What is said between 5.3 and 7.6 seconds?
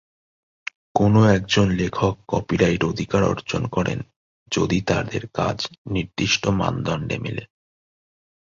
কাজ নির্দিষ্ট মানদণ্ডে মেলে।